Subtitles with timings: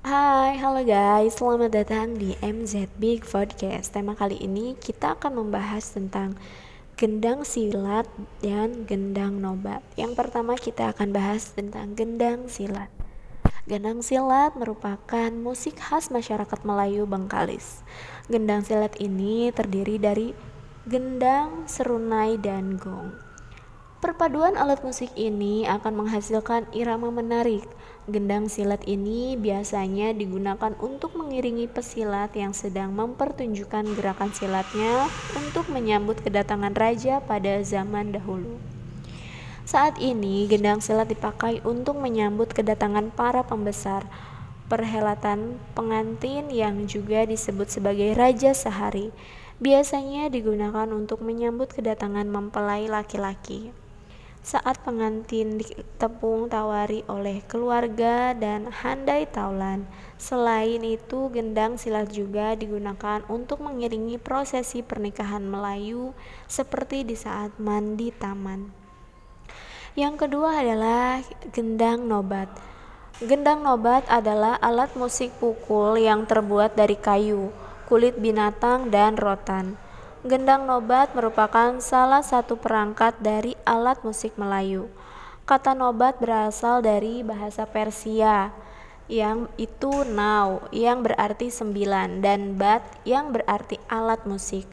[0.00, 3.92] Hai, halo guys, selamat datang di MZ Big Podcast.
[3.92, 6.40] Tema kali ini kita akan membahas tentang
[6.96, 8.08] gendang silat
[8.40, 9.84] dan gendang nobat.
[10.00, 12.88] Yang pertama kita akan bahas tentang gendang silat.
[13.68, 17.84] Gendang silat merupakan musik khas masyarakat Melayu Bengkalis.
[18.32, 20.32] Gendang silat ini terdiri dari
[20.88, 23.29] gendang, serunai, dan gong.
[24.00, 27.68] Perpaduan alat musik ini akan menghasilkan irama menarik.
[28.08, 35.04] Gendang silat ini biasanya digunakan untuk mengiringi pesilat yang sedang mempertunjukkan gerakan silatnya
[35.36, 38.56] untuk menyambut kedatangan raja pada zaman dahulu.
[39.68, 44.08] Saat ini, gendang silat dipakai untuk menyambut kedatangan para pembesar,
[44.72, 49.12] perhelatan pengantin yang juga disebut sebagai raja sehari.
[49.60, 53.89] Biasanya digunakan untuk menyambut kedatangan mempelai laki-laki
[54.40, 59.84] saat pengantin ditepung tawari oleh keluarga dan handai taulan.
[60.16, 66.16] Selain itu, gendang silat juga digunakan untuk mengiringi prosesi pernikahan Melayu
[66.48, 68.72] seperti di saat mandi taman.
[69.98, 71.20] Yang kedua adalah
[71.52, 72.48] gendang nobat.
[73.20, 77.52] Gendang nobat adalah alat musik pukul yang terbuat dari kayu,
[77.84, 79.76] kulit binatang, dan rotan.
[80.20, 84.92] Gendang nobat merupakan salah satu perangkat dari alat musik Melayu.
[85.48, 88.52] Kata nobat berasal dari bahasa Persia
[89.08, 94.68] yang itu nau yang berarti sembilan dan bat yang berarti alat musik.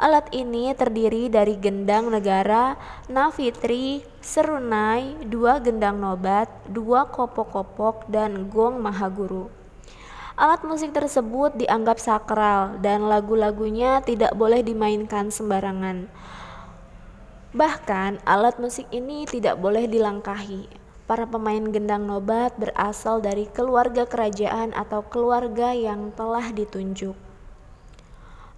[0.00, 2.80] Alat ini terdiri dari gendang negara,
[3.12, 9.52] nafitri, serunai, dua gendang nobat, dua kopok-kopok, dan gong mahaguru.
[10.38, 16.06] Alat musik tersebut dianggap sakral dan lagu-lagunya tidak boleh dimainkan sembarangan.
[17.50, 20.70] Bahkan, alat musik ini tidak boleh dilangkahi.
[21.10, 27.27] Para pemain gendang nobat berasal dari keluarga kerajaan atau keluarga yang telah ditunjuk.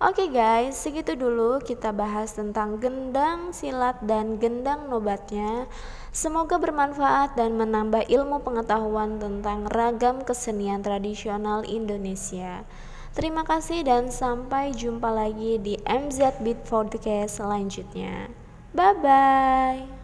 [0.00, 5.68] Oke okay guys, segitu dulu kita bahas tentang gendang silat dan gendang nobatnya.
[6.08, 12.64] Semoga bermanfaat dan menambah ilmu pengetahuan tentang ragam kesenian tradisional Indonesia.
[13.12, 18.32] Terima kasih dan sampai jumpa lagi di MZ Beat Podcast selanjutnya.
[18.72, 19.99] Bye bye.